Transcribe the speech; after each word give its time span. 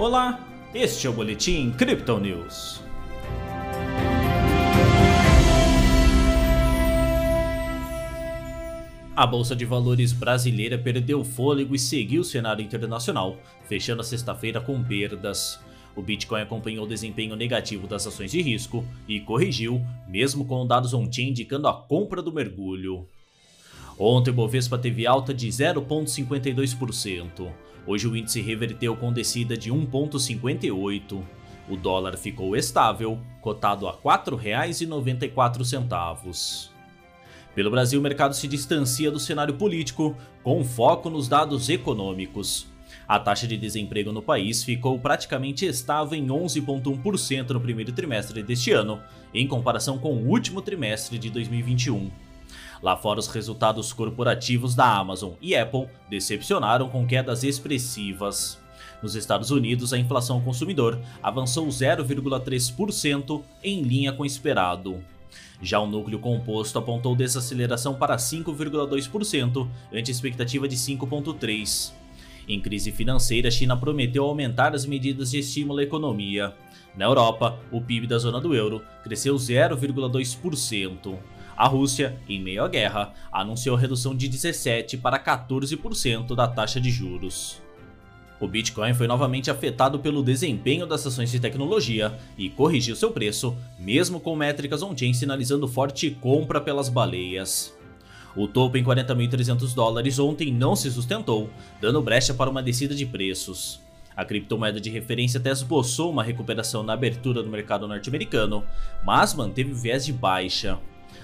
Olá, 0.00 0.48
este 0.72 1.06
é 1.06 1.10
o 1.10 1.12
Boletim 1.12 1.72
Crypto 1.72 2.18
News. 2.18 2.80
A 9.14 9.26
Bolsa 9.26 9.54
de 9.54 9.66
Valores 9.66 10.14
brasileira 10.14 10.78
perdeu 10.78 11.22
fôlego 11.22 11.74
e 11.74 11.78
seguiu 11.78 12.22
o 12.22 12.24
cenário 12.24 12.64
internacional, 12.64 13.36
fechando 13.68 14.00
a 14.00 14.04
sexta-feira 14.04 14.58
com 14.58 14.82
perdas. 14.82 15.60
O 15.94 16.00
Bitcoin 16.00 16.40
acompanhou 16.40 16.86
o 16.86 16.88
desempenho 16.88 17.36
negativo 17.36 17.86
das 17.86 18.06
ações 18.06 18.30
de 18.30 18.40
risco 18.40 18.82
e 19.06 19.20
corrigiu, 19.20 19.84
mesmo 20.08 20.46
com 20.46 20.66
dados 20.66 20.94
on-chain 20.94 21.28
indicando 21.28 21.68
a 21.68 21.74
compra 21.74 22.22
do 22.22 22.32
mergulho. 22.32 23.06
Ontem 24.02 24.30
o 24.30 24.34
Bovespa 24.34 24.78
teve 24.78 25.06
alta 25.06 25.34
de 25.34 25.46
0,52%. 25.46 27.52
Hoje 27.86 28.08
o 28.08 28.16
índice 28.16 28.40
reverteu 28.40 28.96
com 28.96 29.12
descida 29.12 29.58
de 29.58 29.70
1,58%. 29.70 31.22
O 31.68 31.76
dólar 31.76 32.16
ficou 32.16 32.56
estável, 32.56 33.20
cotado 33.42 33.86
a 33.86 33.90
R$ 33.90 33.98
4,94. 34.02 36.70
Pelo 37.54 37.70
Brasil, 37.70 38.00
o 38.00 38.02
mercado 38.02 38.34
se 38.34 38.48
distancia 38.48 39.10
do 39.10 39.20
cenário 39.20 39.56
político, 39.56 40.16
com 40.42 40.64
foco 40.64 41.10
nos 41.10 41.28
dados 41.28 41.68
econômicos. 41.68 42.66
A 43.06 43.20
taxa 43.20 43.46
de 43.46 43.58
desemprego 43.58 44.12
no 44.12 44.22
país 44.22 44.64
ficou 44.64 44.98
praticamente 44.98 45.66
estável 45.66 46.18
em 46.18 46.26
11,1% 46.26 47.50
no 47.50 47.60
primeiro 47.60 47.92
trimestre 47.92 48.42
deste 48.42 48.72
ano, 48.72 48.98
em 49.34 49.46
comparação 49.46 49.98
com 49.98 50.14
o 50.14 50.26
último 50.26 50.62
trimestre 50.62 51.18
de 51.18 51.28
2021. 51.28 52.29
Lá 52.82 52.96
fora, 52.96 53.20
os 53.20 53.28
resultados 53.28 53.92
corporativos 53.92 54.74
da 54.74 54.96
Amazon 54.96 55.32
e 55.40 55.54
Apple 55.54 55.86
decepcionaram 56.08 56.88
com 56.88 57.06
quedas 57.06 57.44
expressivas. 57.44 58.58
Nos 59.02 59.14
Estados 59.14 59.50
Unidos, 59.50 59.92
a 59.92 59.98
inflação 59.98 60.40
consumidor 60.40 60.98
avançou 61.22 61.66
0,3% 61.66 63.42
em 63.62 63.82
linha 63.82 64.12
com 64.12 64.22
o 64.22 64.26
esperado. 64.26 65.02
Já 65.62 65.78
o 65.78 65.86
núcleo 65.86 66.18
composto 66.18 66.78
apontou 66.78 67.14
desaceleração 67.14 67.94
para 67.94 68.16
5,2%, 68.16 69.68
ante 69.92 70.10
expectativa 70.10 70.66
de 70.66 70.76
5,3%. 70.76 71.92
Em 72.48 72.60
crise 72.60 72.90
financeira, 72.90 73.48
a 73.48 73.50
China 73.50 73.76
prometeu 73.76 74.24
aumentar 74.24 74.74
as 74.74 74.84
medidas 74.84 75.30
de 75.30 75.38
estímulo 75.38 75.78
à 75.78 75.82
economia. 75.82 76.54
Na 76.96 77.04
Europa, 77.04 77.56
o 77.70 77.80
PIB 77.80 78.08
da 78.08 78.18
zona 78.18 78.40
do 78.40 78.54
euro 78.54 78.82
cresceu 79.04 79.36
0,2%. 79.36 81.16
A 81.60 81.66
Rússia, 81.66 82.18
em 82.26 82.40
meio 82.40 82.64
à 82.64 82.68
guerra, 82.68 83.12
anunciou 83.30 83.76
redução 83.76 84.16
de 84.16 84.30
17% 84.30 84.98
para 84.98 85.22
14% 85.22 86.34
da 86.34 86.48
taxa 86.48 86.80
de 86.80 86.90
juros. 86.90 87.60
O 88.40 88.48
Bitcoin 88.48 88.94
foi 88.94 89.06
novamente 89.06 89.50
afetado 89.50 89.98
pelo 89.98 90.22
desempenho 90.22 90.86
das 90.86 91.06
ações 91.06 91.30
de 91.30 91.38
tecnologia 91.38 92.18
e 92.38 92.48
corrigiu 92.48 92.96
seu 92.96 93.10
preço, 93.10 93.54
mesmo 93.78 94.18
com 94.18 94.34
métricas 94.34 94.82
on-chain 94.82 95.12
sinalizando 95.12 95.68
forte 95.68 96.12
compra 96.12 96.62
pelas 96.62 96.88
baleias. 96.88 97.76
O 98.34 98.48
topo 98.48 98.78
em 98.78 98.82
40.300 98.82 99.74
dólares 99.74 100.18
ontem 100.18 100.50
não 100.50 100.74
se 100.74 100.90
sustentou, 100.90 101.50
dando 101.78 102.00
brecha 102.00 102.32
para 102.32 102.48
uma 102.48 102.62
descida 102.62 102.94
de 102.94 103.04
preços. 103.04 103.82
A 104.16 104.24
criptomoeda 104.24 104.80
de 104.80 104.88
referência 104.88 105.38
até 105.38 105.50
esboçou 105.50 106.10
uma 106.10 106.24
recuperação 106.24 106.82
na 106.82 106.94
abertura 106.94 107.42
do 107.42 107.50
mercado 107.50 107.86
norte-americano, 107.86 108.64
mas 109.04 109.34
manteve 109.34 109.74
viés 109.74 110.06
de 110.06 110.12
baixa. 110.14 110.78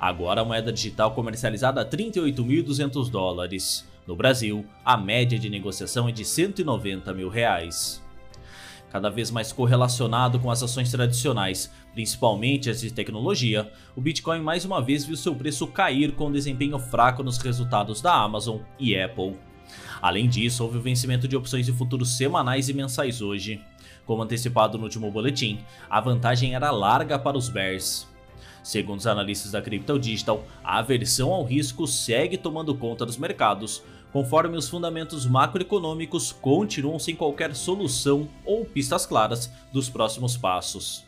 Agora 0.00 0.40
a 0.42 0.44
moeda 0.44 0.72
digital 0.72 1.12
comercializada 1.12 1.80
a 1.80 1.84
38.200 1.84 3.10
dólares. 3.10 3.86
No 4.06 4.16
Brasil, 4.16 4.64
a 4.84 4.96
média 4.96 5.38
de 5.38 5.50
negociação 5.50 6.08
é 6.08 6.12
de 6.12 6.24
190 6.24 7.12
mil 7.12 7.28
reais. 7.28 8.02
Cada 8.90 9.10
vez 9.10 9.30
mais 9.30 9.52
correlacionado 9.52 10.38
com 10.38 10.50
as 10.50 10.62
ações 10.62 10.90
tradicionais, 10.90 11.70
principalmente 11.92 12.70
as 12.70 12.80
de 12.80 12.90
tecnologia, 12.90 13.70
o 13.94 14.00
Bitcoin 14.00 14.40
mais 14.40 14.64
uma 14.64 14.80
vez 14.80 15.04
viu 15.04 15.16
seu 15.16 15.34
preço 15.34 15.66
cair 15.66 16.12
com 16.12 16.32
desempenho 16.32 16.78
fraco 16.78 17.22
nos 17.22 17.36
resultados 17.36 18.00
da 18.00 18.14
Amazon 18.14 18.60
e 18.78 18.98
Apple. 18.98 19.36
Além 20.00 20.26
disso, 20.26 20.64
houve 20.64 20.78
o 20.78 20.82
vencimento 20.82 21.28
de 21.28 21.36
opções 21.36 21.66
de 21.66 21.72
futuros 21.72 22.16
semanais 22.16 22.70
e 22.70 22.72
mensais 22.72 23.20
hoje. 23.20 23.60
Como 24.06 24.22
antecipado 24.22 24.78
no 24.78 24.84
último 24.84 25.10
boletim, 25.10 25.58
a 25.90 26.00
vantagem 26.00 26.54
era 26.54 26.70
larga 26.70 27.18
para 27.18 27.36
os 27.36 27.50
bears. 27.50 28.08
Segundo 28.62 28.98
os 28.98 29.06
analistas 29.06 29.52
da 29.52 29.62
Crypto 29.62 29.98
Digital, 29.98 30.44
a 30.62 30.78
aversão 30.78 31.32
ao 31.32 31.44
risco 31.44 31.86
segue 31.86 32.36
tomando 32.36 32.74
conta 32.74 33.06
dos 33.06 33.16
mercados, 33.16 33.82
conforme 34.12 34.56
os 34.56 34.68
fundamentos 34.68 35.26
macroeconômicos 35.26 36.32
continuam 36.32 36.98
sem 36.98 37.14
qualquer 37.14 37.54
solução 37.54 38.28
ou 38.44 38.64
pistas 38.64 39.06
claras 39.06 39.50
dos 39.72 39.88
próximos 39.88 40.36
passos. 40.36 41.04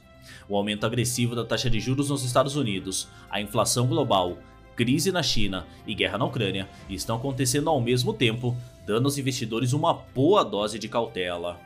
O 0.48 0.56
aumento 0.56 0.84
agressivo 0.84 1.34
da 1.34 1.44
taxa 1.44 1.70
de 1.70 1.80
juros 1.80 2.10
nos 2.10 2.24
Estados 2.24 2.56
Unidos, 2.56 3.08
a 3.30 3.40
inflação 3.40 3.86
global, 3.86 4.38
crise 4.76 5.12
na 5.12 5.22
China 5.22 5.66
e 5.86 5.94
guerra 5.94 6.18
na 6.18 6.24
Ucrânia 6.24 6.68
estão 6.88 7.16
acontecendo 7.16 7.68
ao 7.68 7.80
mesmo 7.80 8.12
tempo, 8.12 8.56
dando 8.86 9.06
aos 9.06 9.18
investidores 9.18 9.72
uma 9.72 9.92
boa 9.92 10.42
dose 10.42 10.78
de 10.78 10.88
cautela. 10.88 11.60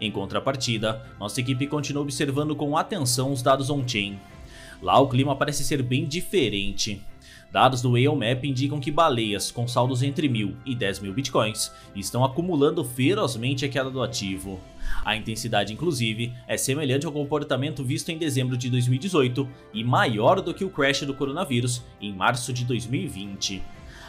Em 0.00 0.10
contrapartida, 0.10 1.02
nossa 1.18 1.40
equipe 1.40 1.66
continua 1.66 2.02
observando 2.02 2.54
com 2.54 2.76
atenção 2.76 3.32
os 3.32 3.42
dados 3.42 3.70
on-chain, 3.70 4.18
Lá 4.82 4.98
o 4.98 5.08
clima 5.08 5.36
parece 5.36 5.62
ser 5.62 5.80
bem 5.80 6.04
diferente. 6.04 7.00
Dados 7.52 7.82
do 7.82 7.92
Whale 7.92 8.38
indicam 8.42 8.80
que 8.80 8.90
baleias 8.90 9.50
com 9.50 9.68
saldos 9.68 10.02
entre 10.02 10.26
1.000 10.26 10.56
e 10.64 10.74
10 10.74 11.00
mil 11.00 11.12
bitcoins 11.12 11.70
estão 11.94 12.24
acumulando 12.24 12.82
ferozmente 12.82 13.64
a 13.64 13.68
queda 13.68 13.90
do 13.90 14.02
ativo. 14.02 14.58
A 15.04 15.14
intensidade, 15.14 15.72
inclusive, 15.72 16.32
é 16.48 16.56
semelhante 16.56 17.06
ao 17.06 17.12
comportamento 17.12 17.84
visto 17.84 18.08
em 18.08 18.16
dezembro 18.16 18.56
de 18.56 18.70
2018 18.70 19.46
e 19.72 19.84
maior 19.84 20.40
do 20.40 20.54
que 20.54 20.64
o 20.64 20.70
crash 20.70 21.02
do 21.02 21.14
coronavírus 21.14 21.82
em 22.00 22.12
março 22.12 22.52
de 22.52 22.64
2020. 22.64 23.62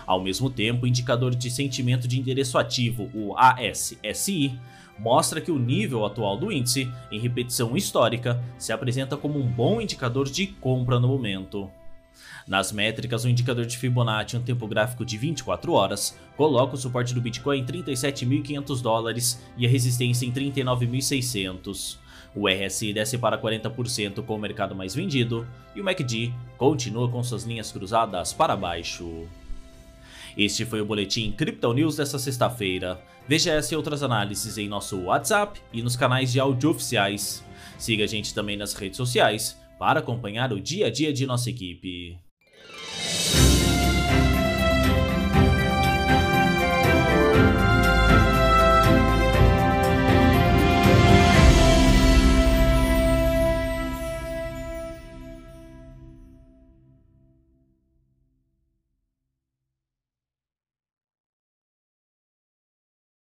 Ao 0.05 0.21
mesmo 0.21 0.49
tempo, 0.49 0.85
o 0.85 0.87
indicador 0.87 1.35
de 1.35 1.49
sentimento 1.49 2.07
de 2.07 2.19
endereço 2.19 2.57
ativo, 2.57 3.09
o 3.13 3.35
ASSI, 3.37 4.59
mostra 4.97 5.41
que 5.41 5.51
o 5.51 5.59
nível 5.59 6.05
atual 6.05 6.37
do 6.37 6.51
índice, 6.51 6.91
em 7.11 7.19
repetição 7.19 7.75
histórica, 7.75 8.43
se 8.57 8.71
apresenta 8.71 9.17
como 9.17 9.39
um 9.39 9.47
bom 9.47 9.81
indicador 9.81 10.29
de 10.29 10.47
compra 10.47 10.99
no 10.99 11.07
momento. 11.07 11.69
Nas 12.47 12.71
métricas, 12.71 13.23
o 13.23 13.29
indicador 13.29 13.65
de 13.65 13.77
Fibonacci, 13.77 14.35
um 14.35 14.41
tempo 14.41 14.67
gráfico 14.67 15.05
de 15.05 15.17
24 15.17 15.71
horas, 15.73 16.17
coloca 16.35 16.75
o 16.75 16.77
suporte 16.77 17.13
do 17.13 17.21
Bitcoin 17.21 17.59
em 17.59 17.65
37.500 17.65 18.81
dólares 18.81 19.41
e 19.57 19.65
a 19.65 19.69
resistência 19.69 20.25
em 20.25 20.31
39.600. 20.31 21.97
O 22.35 22.47
RSI 22.47 22.93
desce 22.93 23.17
para 23.17 23.37
40% 23.37 24.23
com 24.23 24.35
o 24.35 24.39
mercado 24.39 24.75
mais 24.75 24.93
vendido 24.93 25.47
e 25.75 25.81
o 25.81 25.83
MACD 25.83 26.33
continua 26.57 27.09
com 27.09 27.23
suas 27.23 27.43
linhas 27.43 27.71
cruzadas 27.71 28.33
para 28.33 28.55
baixo. 28.55 29.27
Este 30.37 30.65
foi 30.65 30.81
o 30.81 30.85
Boletim 30.85 31.31
Crypto 31.31 31.73
News 31.73 31.97
desta 31.97 32.17
sexta-feira. 32.17 32.99
Veja 33.27 33.51
essa 33.51 33.73
e 33.73 33.77
outras 33.77 34.01
análises 34.01 34.57
em 34.57 34.67
nosso 34.67 34.99
WhatsApp 35.01 35.61
e 35.71 35.81
nos 35.81 35.95
canais 35.95 36.31
de 36.31 36.39
áudio 36.39 36.71
oficiais. 36.71 37.43
Siga 37.77 38.03
a 38.03 38.07
gente 38.07 38.33
também 38.33 38.57
nas 38.57 38.73
redes 38.73 38.97
sociais 38.97 39.59
para 39.77 39.99
acompanhar 39.99 40.51
o 40.51 40.59
dia 40.59 40.87
a 40.87 40.91
dia 40.91 41.13
de 41.13 41.25
nossa 41.25 41.49
equipe. 41.49 42.22